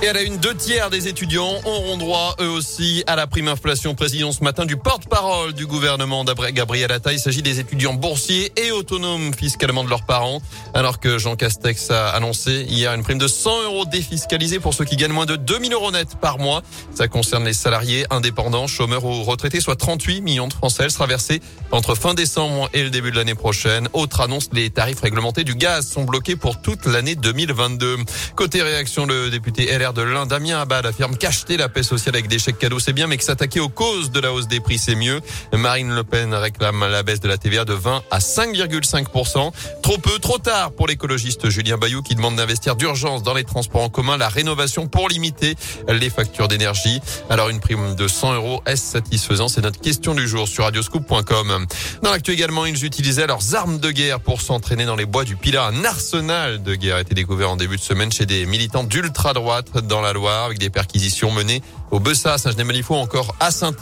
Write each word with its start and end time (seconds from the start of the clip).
Et 0.00 0.06
à 0.06 0.12
la 0.12 0.22
une, 0.22 0.36
deux 0.36 0.54
tiers 0.54 0.90
des 0.90 1.08
étudiants 1.08 1.56
auront 1.64 1.96
droit, 1.96 2.36
eux 2.40 2.48
aussi, 2.48 3.02
à 3.08 3.16
la 3.16 3.26
prime 3.26 3.48
inflation. 3.48 3.96
Président 3.96 4.30
ce 4.30 4.44
matin 4.44 4.64
du 4.64 4.76
porte-parole 4.76 5.54
du 5.54 5.66
gouvernement 5.66 6.24
Gabriel 6.52 6.92
Attal. 6.92 7.14
Il 7.14 7.18
s'agit 7.18 7.42
des 7.42 7.58
étudiants 7.58 7.94
boursiers 7.94 8.52
et 8.56 8.70
autonomes 8.70 9.34
fiscalement 9.34 9.82
de 9.82 9.90
leurs 9.90 10.06
parents. 10.06 10.40
Alors 10.72 11.00
que 11.00 11.18
Jean 11.18 11.34
Castex 11.34 11.90
a 11.90 12.10
annoncé 12.10 12.64
hier 12.68 12.94
une 12.94 13.02
prime 13.02 13.18
de 13.18 13.26
100 13.26 13.64
euros 13.64 13.86
défiscalisée 13.86 14.60
pour 14.60 14.72
ceux 14.72 14.84
qui 14.84 14.94
gagnent 14.94 15.12
moins 15.12 15.26
de 15.26 15.34
2000 15.34 15.72
euros 15.72 15.90
net 15.90 16.14
par 16.20 16.38
mois. 16.38 16.62
Ça 16.94 17.08
concerne 17.08 17.44
les 17.44 17.52
salariés 17.52 18.06
indépendants, 18.10 18.68
chômeurs 18.68 19.04
ou 19.04 19.24
retraités, 19.24 19.60
soit 19.60 19.74
38 19.74 20.20
millions 20.20 20.46
de 20.46 20.52
Français. 20.52 20.84
Elle 20.84 20.92
sera 20.92 21.06
versée 21.06 21.42
entre 21.72 21.96
fin 21.96 22.14
décembre 22.14 22.70
et 22.72 22.84
le 22.84 22.90
début 22.90 23.10
de 23.10 23.16
l'année 23.16 23.34
prochaine. 23.34 23.88
Autre 23.94 24.20
annonce, 24.20 24.48
les 24.52 24.70
tarifs 24.70 25.00
réglementés 25.00 25.42
du 25.42 25.56
gaz 25.56 25.88
sont 25.88 26.04
bloqués 26.04 26.36
pour 26.36 26.62
toute 26.62 26.86
l'année 26.86 27.16
2022. 27.16 27.96
Côté 28.36 28.62
réaction, 28.62 29.04
le 29.04 29.28
député 29.30 29.76
LR 29.76 29.87
de 29.92 30.02
l'Inde, 30.02 30.28
Damien 30.28 30.60
Abad, 30.60 30.86
affirme 30.86 31.16
qu'acheter 31.16 31.56
la 31.56 31.68
paix 31.68 31.82
sociale 31.82 32.16
avec 32.16 32.28
des 32.28 32.38
chèques 32.38 32.58
cadeaux, 32.58 32.78
c'est 32.78 32.92
bien, 32.92 33.06
mais 33.06 33.16
que 33.16 33.24
s'attaquer 33.24 33.60
aux 33.60 33.68
causes 33.68 34.10
de 34.10 34.20
la 34.20 34.32
hausse 34.32 34.48
des 34.48 34.60
prix, 34.60 34.78
c'est 34.78 34.94
mieux. 34.94 35.20
Marine 35.52 35.94
Le 35.94 36.04
Pen 36.04 36.34
réclame 36.34 36.80
la 36.88 37.02
baisse 37.02 37.20
de 37.20 37.28
la 37.28 37.38
TVA 37.38 37.64
de 37.64 37.72
20 37.72 38.02
à 38.10 38.18
5,5%. 38.18 39.52
Trop 39.82 39.98
peu, 39.98 40.18
trop 40.18 40.38
tard 40.38 40.72
pour 40.72 40.86
l'écologiste 40.86 41.48
Julien 41.48 41.78
Bayou 41.78 42.02
qui 42.02 42.14
demande 42.14 42.36
d'investir 42.36 42.76
d'urgence 42.76 43.22
dans 43.22 43.34
les 43.34 43.44
transports 43.44 43.82
en 43.82 43.88
commun, 43.88 44.16
la 44.16 44.28
rénovation 44.28 44.86
pour 44.86 45.08
limiter 45.08 45.54
les 45.88 46.10
factures 46.10 46.48
d'énergie. 46.48 47.00
Alors 47.30 47.48
une 47.48 47.60
prime 47.60 47.94
de 47.94 48.08
100 48.08 48.34
euros, 48.34 48.62
est-ce 48.66 48.92
satisfaisant? 48.92 49.48
C'est 49.48 49.62
notre 49.62 49.80
question 49.80 50.14
du 50.14 50.28
jour 50.28 50.48
sur 50.48 50.64
radioscoop.com. 50.64 51.66
Dans 52.02 52.10
l'actu 52.10 52.32
également, 52.32 52.66
ils 52.66 52.84
utilisaient 52.84 53.26
leurs 53.26 53.54
armes 53.54 53.78
de 53.78 53.90
guerre 53.90 54.20
pour 54.20 54.40
s'entraîner 54.40 54.86
dans 54.86 54.96
les 54.96 55.06
bois 55.06 55.24
du 55.24 55.36
Pilat. 55.36 55.66
Un 55.66 55.84
arsenal 55.84 56.62
de 56.62 56.74
guerre 56.74 56.96
a 56.96 57.00
été 57.00 57.14
découvert 57.14 57.50
en 57.50 57.56
début 57.56 57.76
de 57.76 57.82
semaine 57.82 58.12
chez 58.12 58.26
des 58.26 58.46
militants 58.46 58.84
d'ultra-droite 58.84 59.66
dans 59.86 60.00
la 60.00 60.12
Loire 60.12 60.44
avec 60.44 60.58
des 60.58 60.70
perquisitions 60.70 61.30
menées 61.30 61.62
au 61.90 62.00
Bessa, 62.00 62.36
Saint-Genès-Malifaux, 62.36 62.94
encore 62.94 63.34
à 63.40 63.50
saint 63.50 63.72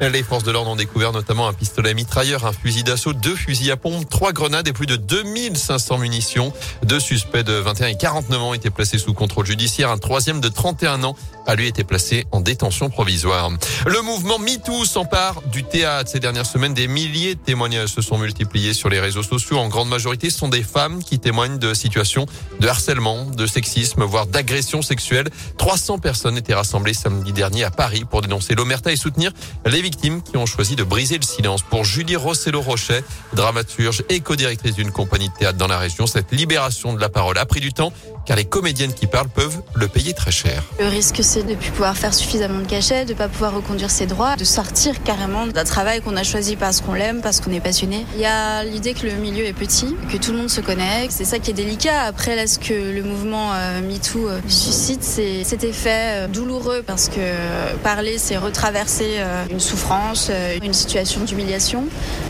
Les 0.00 0.22
forces 0.22 0.44
de 0.44 0.50
l'ordre 0.50 0.70
ont 0.70 0.76
découvert 0.76 1.12
notamment 1.12 1.46
un 1.46 1.52
pistolet 1.52 1.94
mitrailleur, 1.94 2.46
un 2.46 2.52
fusil 2.52 2.84
d'assaut, 2.84 3.12
deux 3.12 3.34
fusils 3.34 3.70
à 3.70 3.76
pompe, 3.76 4.08
trois 4.08 4.32
grenades 4.32 4.66
et 4.68 4.72
plus 4.72 4.86
de 4.86 4.96
2500 4.96 5.98
munitions. 5.98 6.52
Deux 6.84 7.00
suspects 7.00 7.42
de 7.42 7.52
21 7.52 7.88
et 7.88 7.96
49 7.96 8.42
ans 8.42 8.54
étaient 8.54 8.70
placés 8.70 8.98
sous 8.98 9.12
contrôle 9.12 9.46
judiciaire. 9.46 9.90
Un 9.90 9.98
troisième 9.98 10.40
de 10.40 10.48
31 10.48 11.04
ans 11.04 11.16
a 11.46 11.54
lui 11.54 11.66
été 11.66 11.84
placé 11.84 12.26
en 12.32 12.40
détention 12.40 12.90
provisoire. 12.90 13.50
Le 13.86 14.00
mouvement 14.02 14.38
MeToo 14.38 14.84
s'empare 14.84 15.42
du 15.52 15.64
théâtre. 15.64 16.10
Ces 16.10 16.20
dernières 16.20 16.46
semaines, 16.46 16.74
des 16.74 16.88
milliers 16.88 17.34
de 17.34 17.40
témoignages 17.40 17.88
se 17.88 18.02
sont 18.02 18.18
multipliés 18.18 18.72
sur 18.72 18.88
les 18.88 19.00
réseaux 19.00 19.22
sociaux. 19.22 19.58
En 19.58 19.68
grande 19.68 19.88
majorité, 19.88 20.30
ce 20.30 20.38
sont 20.38 20.48
des 20.48 20.62
femmes 20.62 21.02
qui 21.02 21.18
témoignent 21.18 21.58
de 21.58 21.74
situations 21.74 22.26
de 22.60 22.68
harcèlement, 22.68 23.24
de 23.24 23.46
sexisme, 23.46 24.04
voire 24.04 24.26
d'agression 24.26 24.82
sexuelle. 24.82 25.28
300 25.58 25.98
personnes 25.98 26.36
étaient 26.36 26.54
rassemblées 26.54 26.94
samedi 26.94 27.32
dernier 27.32 27.64
à 27.64 27.70
Paris 27.70 28.04
pour 28.08 28.22
dénoncer 28.22 28.54
l'omerta 28.54 28.92
et 28.92 28.96
soutenir 28.96 29.32
les 29.66 29.82
victimes 29.82 30.22
qui 30.22 30.36
ont 30.36 30.46
choisi 30.46 30.76
de 30.76 30.82
briser 30.82 31.16
le 31.16 31.24
silence. 31.24 31.62
Pour 31.62 31.84
Julie 31.84 32.16
Rossello-Rochet, 32.16 33.04
dramaturge 33.34 34.02
et 34.08 34.20
co-directrice 34.20 34.74
d'une 34.74 34.92
compagnie 34.92 35.28
de 35.28 35.34
théâtre 35.34 35.58
dans 35.58 35.68
la 35.68 35.78
région, 35.78 36.06
cette 36.06 36.32
libération 36.32 36.94
de 36.94 37.00
la 37.00 37.08
parole 37.08 37.38
a 37.38 37.46
pris 37.46 37.60
du 37.60 37.72
temps 37.72 37.92
car 38.26 38.36
les 38.36 38.44
comédiennes 38.44 38.92
qui 38.92 39.06
parlent 39.06 39.28
peuvent 39.28 39.60
le 39.74 39.88
payer 39.88 40.12
très 40.12 40.30
cher. 40.30 40.62
Le 40.78 40.86
risque, 40.86 41.20
c'est 41.22 41.42
de 41.42 41.50
ne 41.50 41.54
plus 41.54 41.70
pouvoir 41.70 41.96
faire 41.96 42.14
suffisamment 42.14 42.60
de 42.60 42.66
cachets, 42.66 43.04
de 43.04 43.12
ne 43.12 43.18
pas 43.18 43.28
pouvoir 43.28 43.54
reconduire 43.54 43.90
ses 43.90 44.06
droits, 44.06 44.36
de 44.36 44.44
sortir 44.44 45.02
carrément 45.02 45.46
d'un 45.46 45.64
travail 45.64 46.00
qu'on 46.00 46.16
a 46.16 46.22
choisi 46.22 46.56
parce 46.56 46.80
qu'on 46.80 46.94
l'aime, 46.94 47.22
parce 47.22 47.40
qu'on 47.40 47.52
est 47.52 47.60
passionné. 47.60 48.04
Il 48.14 48.20
y 48.20 48.26
a 48.26 48.62
l'idée 48.64 48.94
que 48.94 49.06
le 49.06 49.14
milieu 49.14 49.44
est 49.44 49.52
petit, 49.52 49.96
que 50.12 50.16
tout 50.16 50.32
le 50.32 50.38
monde 50.38 50.50
se 50.50 50.60
connaît, 50.60 51.08
c'est 51.10 51.24
ça 51.24 51.38
qui 51.38 51.50
est 51.50 51.54
délicat. 51.54 52.02
Après, 52.02 52.36
là, 52.36 52.46
ce 52.46 52.58
que 52.58 52.74
le 52.74 53.02
mouvement 53.02 53.52
euh, 53.54 53.80
MeToo 53.80 54.28
euh, 54.28 54.40
suscite, 54.48 55.02
c'est 55.02 55.29
cet 55.44 55.64
effet 55.64 56.24
euh, 56.24 56.28
douloureux 56.28 56.82
parce 56.86 57.08
que 57.08 57.76
parler, 57.82 58.18
c'est 58.18 58.36
retraverser 58.36 59.18
une 59.50 59.60
souffrance, 59.60 60.30
une 60.62 60.72
situation 60.72 61.22
d'humiliation. 61.22 61.84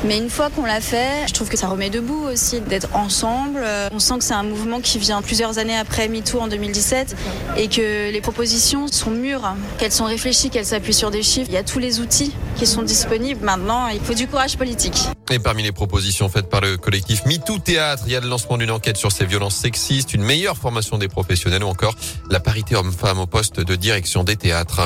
Mais 0.05 0.19
une 0.19 0.31
fois 0.31 0.50
qu'on 0.50 0.65
l'a 0.65 0.81
fait, 0.81 1.27
je 1.28 1.33
trouve 1.33 1.49
que 1.49 1.56
ça 1.56 1.69
remet 1.69 1.91
debout 1.91 2.27
aussi 2.33 2.60
d'être 2.60 2.89
ensemble. 2.94 3.65
On 3.93 3.99
sent 3.99 4.19
que 4.19 4.25
c'est 4.25 4.34
un 4.34 4.43
mouvement 4.43 4.81
qui 4.81 4.99
vient 4.99 5.22
plusieurs 5.22 5.59
années 5.59 5.77
après 5.77 6.09
MeToo 6.09 6.41
en 6.41 6.49
2017 6.49 7.16
et 7.56 7.69
que 7.69 8.10
les 8.10 8.21
propositions 8.21 8.87
sont 8.89 9.10
mûres, 9.10 9.55
qu'elles 9.78 9.93
sont 9.93 10.05
réfléchies, 10.05 10.50
qu'elles 10.50 10.66
s'appuient 10.66 10.94
sur 10.94 11.10
des 11.10 11.22
chiffres. 11.22 11.49
Il 11.49 11.55
y 11.55 11.59
a 11.59 11.65
tous 11.65 11.78
les 11.78 12.00
outils 12.00 12.34
qui 12.56 12.66
sont 12.66 12.83
disponibles. 12.83 13.44
Maintenant, 13.44 13.89
il 13.89 14.00
faut 14.00 14.15
du 14.15 14.27
courage 14.27 14.56
politique. 14.56 15.09
Et 15.31 15.39
parmi 15.39 15.62
les 15.62 15.72
propositions 15.72 16.28
faites 16.28 16.49
par 16.49 16.60
le 16.60 16.77
collectif 16.77 17.25
MeToo 17.25 17.59
Théâtre, 17.59 18.03
il 18.06 18.12
y 18.12 18.16
a 18.16 18.21
le 18.21 18.28
lancement 18.28 18.59
d'une 18.59 18.71
enquête 18.71 18.97
sur 18.97 19.12
ces 19.12 19.25
violences 19.25 19.55
sexistes, 19.55 20.12
une 20.12 20.25
meilleure 20.25 20.56
formation 20.56 20.99
des 20.99 21.09
professionnels 21.09 21.62
ou 21.62 21.69
encore 21.69 21.94
la 22.31 22.41
parité 22.41 22.75
homme-femme 22.91 23.21
au 23.21 23.27
poste 23.27 23.61
de 23.61 23.77
direction 23.77 24.25
des 24.25 24.37
théâtres. 24.37 24.81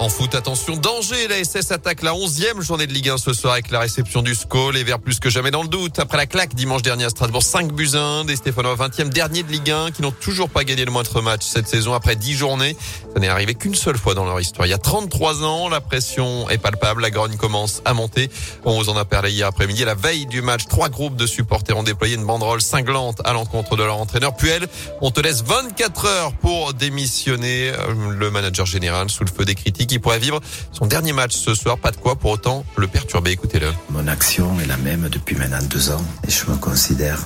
En 0.00 0.08
foot, 0.08 0.36
attention, 0.36 0.76
danger. 0.76 1.26
La 1.26 1.42
SS 1.42 1.72
attaque 1.72 2.02
la 2.02 2.12
11e 2.12 2.60
journée 2.60 2.86
de 2.86 2.92
Ligue 2.92 3.08
1 3.08 3.18
ce 3.18 3.32
soir 3.32 3.54
avec 3.54 3.72
la 3.72 3.80
réception 3.80 4.22
du 4.22 4.32
SCO. 4.32 4.70
Les 4.70 4.84
Verts 4.84 5.00
plus 5.00 5.18
que 5.18 5.28
jamais 5.28 5.50
dans 5.50 5.62
le 5.62 5.68
doute. 5.68 5.98
Après 5.98 6.16
la 6.16 6.26
claque 6.26 6.54
dimanche 6.54 6.82
dernier 6.82 7.04
à 7.04 7.10
Strasbourg, 7.10 7.42
5 7.42 7.72
buts 7.72 7.90
1. 7.94 8.24
Des 8.24 8.36
Stéphanois 8.36 8.76
20e 8.76 9.08
dernier 9.08 9.42
de 9.42 9.50
Ligue 9.50 9.72
1 9.72 9.90
qui 9.90 10.02
n'ont 10.02 10.12
toujours 10.12 10.50
pas 10.50 10.62
gagné 10.62 10.84
le 10.84 10.92
moindre 10.92 11.20
match 11.20 11.42
cette 11.44 11.66
saison 11.66 11.94
après 11.94 12.14
10 12.14 12.34
journées. 12.34 12.76
Ça 13.12 13.18
n'est 13.18 13.26
arrivé 13.26 13.56
qu'une 13.56 13.74
seule 13.74 13.98
fois 13.98 14.14
dans 14.14 14.24
leur 14.24 14.38
histoire. 14.38 14.68
Il 14.68 14.70
y 14.70 14.74
a 14.74 14.78
33 14.78 15.42
ans, 15.42 15.68
la 15.68 15.80
pression 15.80 16.48
est 16.48 16.58
palpable. 16.58 17.02
La 17.02 17.10
grogne 17.10 17.36
commence 17.36 17.82
à 17.84 17.92
monter. 17.92 18.30
On 18.64 18.78
vous 18.78 18.90
en 18.90 18.96
a 18.96 19.04
parlé 19.04 19.32
hier 19.32 19.48
après-midi. 19.48 19.84
La 19.84 19.96
veille 19.96 20.26
du 20.26 20.42
match, 20.42 20.66
trois 20.68 20.90
groupes 20.90 21.16
de 21.16 21.26
supporters 21.26 21.76
ont 21.76 21.82
déployé 21.82 22.14
une 22.14 22.24
banderole 22.24 22.60
cinglante 22.60 23.20
à 23.24 23.32
l'encontre 23.32 23.74
de 23.74 23.82
leur 23.82 23.98
entraîneur. 23.98 24.36
Puis 24.36 24.48
elle, 24.48 24.68
on 25.00 25.10
te 25.10 25.20
laisse 25.20 25.42
24 25.42 26.04
heures 26.06 26.32
pour 26.34 26.72
démissionner. 26.72 27.70
Euh, 27.70 28.12
le 28.16 28.30
manager 28.30 28.64
général 28.64 29.10
sous 29.10 29.24
le 29.24 29.30
feu 29.30 29.44
des 29.44 29.56
critiques 29.56 29.87
qui 29.88 29.98
pourrait 29.98 30.20
vivre 30.20 30.40
son 30.72 30.86
dernier 30.86 31.12
match 31.12 31.34
ce 31.34 31.54
soir. 31.54 31.78
Pas 31.78 31.90
de 31.90 31.96
quoi 31.96 32.14
pour 32.16 32.30
autant 32.30 32.64
le 32.76 32.86
perturber. 32.86 33.32
Écoutez-le. 33.32 33.72
Mon 33.90 34.06
action 34.06 34.60
est 34.60 34.66
la 34.66 34.76
même 34.76 35.08
depuis 35.08 35.34
maintenant 35.34 35.62
deux 35.68 35.90
ans 35.90 36.04
et 36.26 36.30
je 36.30 36.48
me 36.50 36.56
considère 36.56 37.24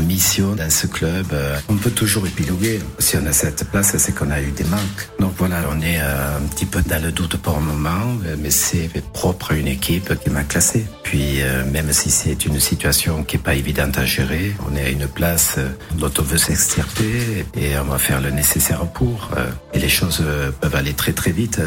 mission 0.00 0.54
dans 0.54 0.70
ce 0.70 0.86
club. 0.86 1.26
On 1.68 1.76
peut 1.76 1.90
toujours 1.90 2.26
épiloguer. 2.26 2.80
Si 2.98 3.16
on 3.16 3.26
a 3.26 3.32
cette 3.32 3.64
place, 3.70 3.96
c'est 3.96 4.14
qu'on 4.14 4.30
a 4.30 4.40
eu 4.40 4.50
des 4.50 4.64
manques. 4.64 5.08
Donc 5.18 5.32
voilà, 5.38 5.62
on 5.70 5.80
est 5.80 6.00
euh, 6.00 6.38
un 6.38 6.46
petit 6.48 6.66
peu 6.66 6.82
dans 6.82 7.02
le 7.02 7.12
doute 7.12 7.36
pour 7.36 7.56
le 7.58 7.64
moment, 7.64 8.16
mais 8.38 8.50
c'est 8.50 8.90
propre 9.12 9.52
à 9.52 9.54
une 9.54 9.68
équipe 9.68 10.18
qui 10.18 10.30
m'a 10.30 10.44
classé. 10.44 10.86
Puis 11.02 11.42
euh, 11.42 11.64
même 11.70 11.92
si 11.92 12.10
c'est 12.10 12.46
une 12.46 12.60
situation 12.60 13.22
qui 13.24 13.36
est 13.36 13.40
pas 13.40 13.54
évidente 13.54 13.98
à 13.98 14.04
gérer, 14.04 14.54
on 14.70 14.76
est 14.76 14.84
à 14.84 14.88
une 14.88 15.06
place 15.06 15.56
euh, 15.58 15.68
dont 15.94 16.12
on 16.18 16.22
veut 16.22 16.38
s'extirper 16.38 17.46
et 17.56 17.78
on 17.78 17.84
va 17.84 17.98
faire 17.98 18.20
le 18.20 18.30
nécessaire 18.30 18.86
pour. 18.86 19.30
Et 19.74 19.78
les 19.78 19.88
choses 19.88 20.22
peuvent 20.60 20.74
aller 20.74 20.92
très 20.92 21.12
très 21.12 21.30
vite 21.30 21.60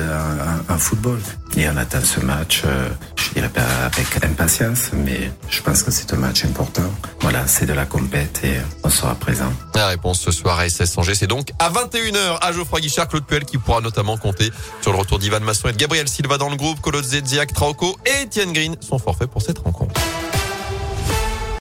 en, 0.70 0.78
football. 0.78 1.20
Et 1.56 1.68
on 1.70 1.78
attend 1.78 2.02
ce 2.02 2.20
match, 2.20 2.64
je 3.16 3.34
dirais 3.34 3.50
pas 3.50 3.62
avec 3.86 4.24
impatience, 4.24 4.92
mais 4.94 5.32
je 5.50 5.62
pense 5.62 5.84
que 5.84 5.92
c'est 5.92 6.14
un 6.14 6.18
match 6.18 6.46
important. 6.46 6.92
C'est 7.48 7.66
de 7.66 7.74
la 7.74 7.86
compète 7.86 8.42
et 8.44 8.58
on 8.84 8.90
sera 8.90 9.16
présent. 9.16 9.52
La 9.76 9.88
réponse 9.88 10.20
ce 10.20 10.32
soir 10.32 10.60
à 10.60 10.70
SS 10.70 10.98
Angers, 10.98 11.16
c'est 11.16 11.28
donc 11.28 11.52
à 11.60 11.70
21h 11.70 12.38
à 12.42 12.52
Geoffroy 12.52 12.82
Guichard, 12.82 13.08
Claude 13.08 13.26
Puel 13.26 13.46
qui 13.46 13.58
pourra 13.58 13.82
notamment 13.82 14.18
compter 14.18 14.52
sur 14.82 14.92
le 14.92 14.98
retour 14.98 15.20
d'Ivan 15.20 15.42
Masson 15.42 15.70
et 15.70 15.74
de 15.74 15.78
Gabriel 15.78 16.08
Silva 16.08 16.38
dans 16.38 16.50
le 16.50 16.56
groupe, 16.56 16.80
Colo 16.82 17.02
Zedziak, 17.02 17.54
Trauco 17.54 17.98
et 18.06 18.26
Etienne 18.26 18.54
Green 18.54 18.76
sont 18.82 19.00
forfaits 19.00 19.30
pour 19.30 19.42
cette 19.42 19.60
rencontre. 19.60 20.00